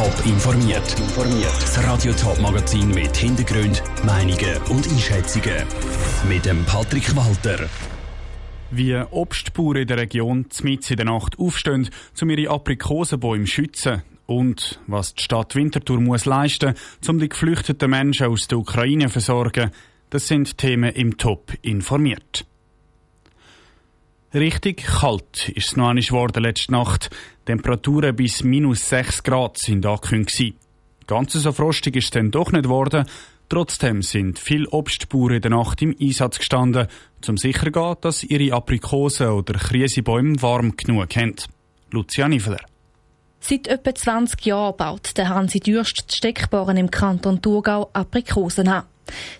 [0.00, 0.96] Top informiert.
[1.60, 5.66] Das Radio Top Magazin mit Hintergrund, Meinungen und Einschätzungen
[6.26, 7.68] mit dem Patrick Walter.
[8.70, 14.02] Wie Obstbauern in der Region mitten in der Nacht aufstehen, um ihre Aprikosenbäume zu schützen
[14.24, 16.72] und was die Stadt Winterthur muss leisten,
[17.06, 19.70] um die geflüchteten Menschen aus der Ukraine zu versorgen,
[20.08, 22.46] das sind Themen im Top informiert.
[24.32, 27.10] Richtig kalt ist es noch einmal geworden letzte Nacht.
[27.46, 30.56] Temperaturen bis minus 6 Grad sind angekündigt.
[31.08, 33.06] Ganz so frostig ist es dann doch nicht geworden.
[33.48, 36.86] Trotzdem sind viele Obstbauern in der Nacht im Einsatz gestanden,
[37.26, 41.34] um sicher zu gehen, dass ihre Aprikosen oder Krisebäume warm genug haben.
[41.90, 42.60] Lucia Niveler.
[43.40, 48.84] Seit etwa 20 Jahren baut der Hansi Dürst die Steckbaren im Kanton Thurgau Aprikosen an.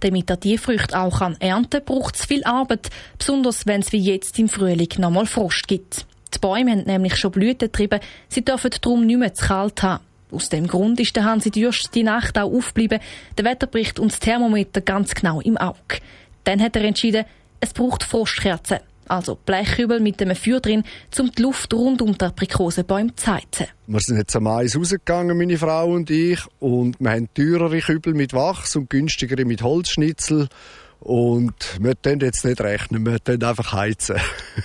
[0.00, 3.98] Damit er die Früchte auch kann ernten braucht es viel Arbeit, besonders wenn es wie
[3.98, 6.06] jetzt im Frühling nochmal Frost gibt.
[6.34, 10.04] Die Bäume haben nämlich schon Blüten getrieben, sie dürfen darum nicht mehr zu kalt haben.
[10.30, 13.00] Aus dem Grund ist der Hansi Dürst die Nacht auch aufgeblieben,
[13.36, 16.00] der Wetterbericht und das Thermometer ganz genau im Auge.
[16.44, 17.24] Dann hat er entschieden,
[17.60, 20.84] es braucht Frostkerzen also Blechkübel mit einem Feuer drin,
[21.18, 23.66] um die Luft rund um die Aprikosenbäume zu heizen.
[23.86, 28.14] Wir sind jetzt am Mais rausgegangen, meine Frau und ich, und wir haben teurere Kübel
[28.14, 30.48] mit Wachs und günstigere mit Holzschnitzel.
[31.00, 34.16] Und wir können jetzt nicht rechnen, wir können einfach heizen.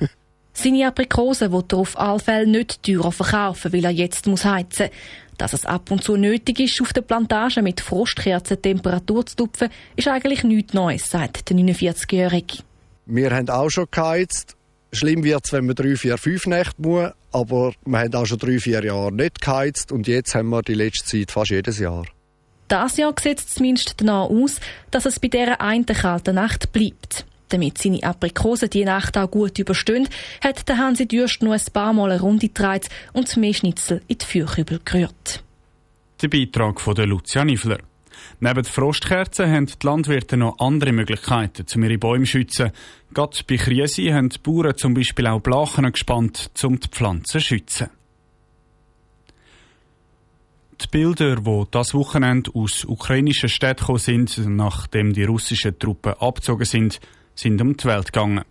[0.56, 4.88] Seine Aprikosen will er auf alle Fälle nicht teurer verkaufen, weil er jetzt muss heizen
[5.36, 9.68] Dass es ab und zu nötig ist, auf der Plantage mit Frostkerzen Temperatur zu tupfen,
[9.96, 12.62] ist eigentlich nichts Neues, sagt der 49-Jährige.
[13.06, 14.56] Wir haben auch schon geheizt.
[14.92, 18.38] Schlimm wird es, wenn man drei, vier, fünf Nächte muss, aber wir haben auch schon
[18.38, 22.06] drei, vier Jahre nicht geheizt und jetzt haben wir die letzte Zeit fast jedes Jahr.
[22.68, 24.60] Das Jahr sieht es zumindest danach aus,
[24.90, 27.26] dass es bei dieser einen kalten Nacht bleibt.
[27.48, 30.08] Damit seine Aprikosen die Nacht auch gut überstehen,
[30.42, 34.18] hat der Hansi Dürst noch ein paar Mal eine Runde gedreht und mehr Schnitzel in
[34.18, 35.44] die Feuerkübel gerührt.
[36.22, 37.78] Der Beitrag von der Lucia Niffler.
[38.40, 42.72] Neben Frostkerzen haben die Landwirte noch andere Möglichkeiten, um ihre Bäume zu schützen.
[43.12, 47.40] Gerade bei Krise haben die Bauern zum Beispiel auch Blachen gespannt, um die Pflanzen zu
[47.40, 47.88] schützen.
[50.80, 56.64] Die Bilder, die das Wochenende aus ukrainischen Städten gekommen sind, nachdem die russischen Truppen abgezogen
[56.64, 57.00] sind,
[57.34, 58.44] sind um die Welt gegangen.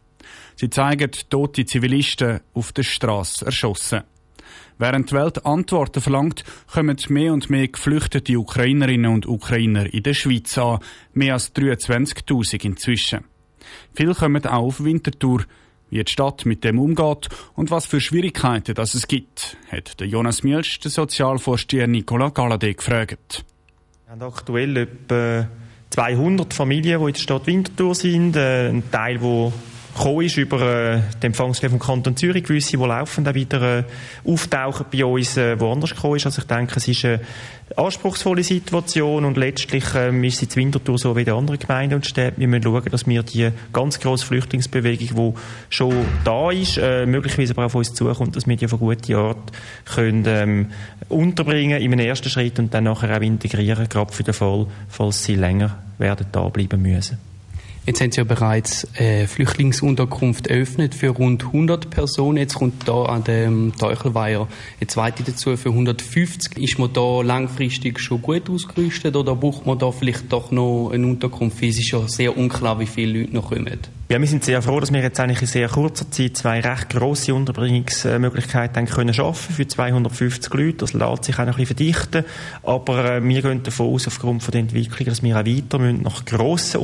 [0.55, 4.03] Sie zeigen tote Zivilisten auf der Straße erschossen.
[4.77, 10.13] Während die Welt Antworten verlangt, kommen mehr und mehr geflüchtete Ukrainerinnen und Ukrainer in der
[10.13, 10.79] Schweiz an,
[11.13, 13.25] mehr als 23.000 inzwischen.
[13.93, 15.43] Viele kommen auch auf Winterthur.
[15.89, 20.07] Wie die Stadt mit dem umgeht und was für Schwierigkeiten das es gibt, hat der
[20.07, 23.45] Jonas Mielsch, der Sozialvorsteher Nicola Galladay, gefragt.
[24.05, 25.47] Wir haben aktuell etwa
[25.91, 28.35] 200 Familien, die in der Stadt Winterthur sind.
[28.35, 29.53] Äh, ein Teil, der
[29.93, 33.83] gekommen ist über äh, den Empfangsstelle vom Kanton Zürich, gewisse, die laufend auch wieder äh,
[34.25, 36.25] auftauchen bei uns, äh, woanders gekommen ist.
[36.25, 37.21] Also ich denke, es ist eine
[37.75, 42.39] anspruchsvolle Situation und letztlich äh, müssen die Winterthur so wie die anderen Gemeinden und Städte,
[42.39, 45.39] wir müssen schauen, dass wir die ganz grosse Flüchtlingsbewegung, die
[45.69, 49.17] schon da ist, äh, möglicherweise aber auf uns zukommt, dass wir die auf eine gute
[49.17, 49.51] Art
[49.85, 50.67] können, ähm,
[51.09, 55.23] unterbringen in einem ersten Schritt und dann nachher auch integrieren, gerade für den Fall, falls
[55.23, 57.32] sie länger werden da bleiben müssen.
[57.85, 62.37] Jetzt haben Sie ja bereits eine Flüchtlingsunterkunft eröffnet für rund 100 Personen.
[62.37, 64.47] Jetzt kommt da an dem Teuchelweiher
[64.79, 66.57] eine zweite dazu für 150.
[66.59, 71.05] Ist man da langfristig schon gut ausgerüstet oder braucht man da vielleicht doch noch eine
[71.05, 71.61] Unterkunft?
[71.61, 73.79] Es ist ja sehr unklar, wie viele Leute noch kommen.
[74.09, 76.89] Ja, wir sind sehr froh, dass wir jetzt eigentlich in sehr kurzer Zeit zwei recht
[76.89, 80.77] grosse Unterbringungsmöglichkeiten können schaffen für 250 Leute.
[80.77, 82.25] Das lässt sich auch noch ein bisschen verdichten.
[82.61, 86.03] Aber äh, wir gehen davon aus, aufgrund von der Entwicklung, dass wir auch weiter müssen
[86.03, 86.81] nach grossen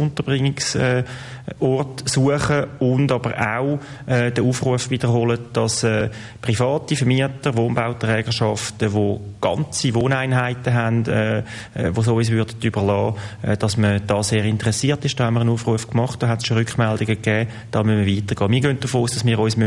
[1.60, 6.10] Unterbringungsorten suchen und aber auch äh, den Aufruf wiederholen, dass äh,
[6.42, 11.44] private Vermieter, Wohnbauträgerschaften, die ganze Wohneinheiten haben, äh, äh,
[11.92, 15.20] die so uns würden überlassen, äh, dass man da sehr interessiert ist.
[15.20, 18.18] Da haben wir einen Aufruf gemacht, da hat es schon Rückmeldungen gegeben, da müssen wir
[18.18, 18.52] weitergehen.
[18.52, 19.58] Wir gehen davon aus, dass wir uns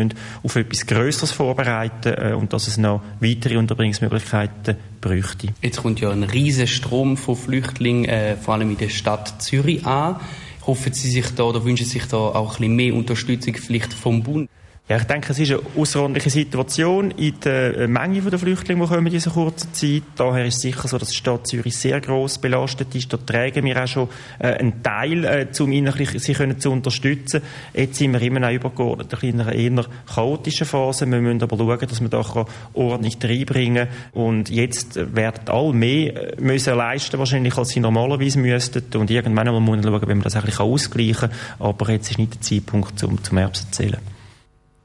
[0.42, 5.48] auf etwas Größeres vorbereiten äh, und dass es noch weitere Unterbringungsmöglichkeiten bräuchte.
[5.60, 9.84] Jetzt kommt ja ein riesiger Strom von Flüchtlingen, äh, vor allem in der Stadt Zürich
[9.86, 10.16] an.
[10.66, 13.92] Hoffen Sie sich da oder wünschen Sie sich da auch ein bisschen mehr Unterstützung vielleicht
[13.92, 14.48] vom Bund?
[14.88, 18.88] Ja, ich denke, es ist eine außerordentliche Situation in der äh, Menge der Flüchtlinge, die
[18.88, 20.02] kommen in dieser kurzen Zeit.
[20.16, 23.12] Daher ist es sicher so, dass die Stadt Zürich sehr gross belastet ist.
[23.12, 24.08] Da tragen wir auch schon
[24.40, 27.42] äh, einen Teil, äh, um sie zu unterstützen.
[27.72, 31.08] Jetzt sind wir immer noch übergeordnet in einer eher chaotischen Phase.
[31.08, 36.76] Wir müssen aber schauen, dass wir da ordentlich reinbringen Und jetzt werden alle mehr müssen
[36.76, 38.82] leisten wahrscheinlich, als sie normalerweise müssten.
[38.96, 41.38] Und irgendwann muss man schauen, wie man das eigentlich ausgleichen kann.
[41.60, 44.11] Aber jetzt ist nicht der Zeitpunkt, um zum Herbst zu zählen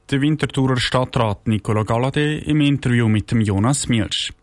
[0.10, 4.34] der Winterthurer Stadtrat Nicola Galladay im Interview mit dem Jonas Mielsch.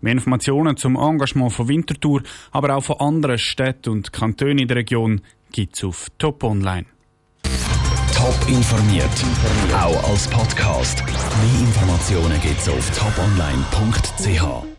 [0.00, 4.78] Mehr Informationen zum Engagement von Winterthur, aber auch von anderen Städten und Kantonen in der
[4.78, 5.20] Region
[5.50, 6.86] gibt's auf Top Online.
[8.14, 9.10] Top informiert,
[9.74, 11.02] auch als Podcast.
[11.04, 14.71] Mehr Informationen gibt's auf toponline.ch.